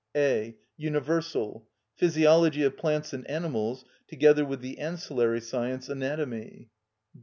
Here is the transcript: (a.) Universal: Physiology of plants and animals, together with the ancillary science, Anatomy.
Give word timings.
(a.) 0.17 0.57
Universal: 0.77 1.67
Physiology 1.95 2.63
of 2.63 2.75
plants 2.75 3.13
and 3.13 3.23
animals, 3.29 3.85
together 4.07 4.43
with 4.43 4.59
the 4.59 4.79
ancillary 4.79 5.39
science, 5.41 5.89
Anatomy. 5.89 6.71